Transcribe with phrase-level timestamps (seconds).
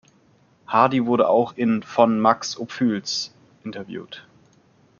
[0.65, 4.25] Hardy wurde auch in von Max Ophüls interviewt.